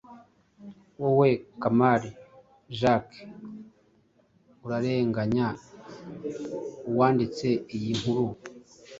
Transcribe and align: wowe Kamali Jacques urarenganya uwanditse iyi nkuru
wowe 1.01 1.29
Kamali 1.61 2.09
Jacques 2.79 3.17
urarenganya 4.65 5.47
uwanditse 6.89 7.49
iyi 7.75 7.91
nkuru 7.99 8.31